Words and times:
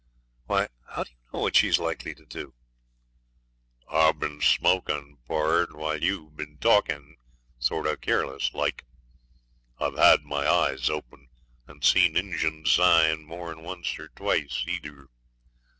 'Why, 0.47 0.67
how 0.87 1.03
do 1.03 1.11
you 1.11 1.17
know 1.31 1.41
what 1.41 1.55
she's 1.55 1.77
likely 1.77 2.15
to 2.15 2.25
do?' 2.25 2.55
'I've 3.87 4.17
been 4.17 4.41
smokin', 4.41 5.17
pard, 5.27 5.75
while 5.75 6.01
you 6.01 6.23
hev 6.29 6.37
bin 6.37 6.57
talkin', 6.57 7.17
sorter 7.59 7.95
careless 7.97 8.51
like. 8.55 8.83
I've 9.79 9.99
had 9.99 10.23
my 10.23 10.47
eyes 10.51 10.89
open 10.89 11.29
and 11.67 11.83
seen 11.83 12.17
Injun 12.17 12.65
sign 12.65 13.25
mor'n 13.25 13.61
once 13.61 13.99
or 13.99 14.07
twice 14.07 14.63
either. 14.67 15.07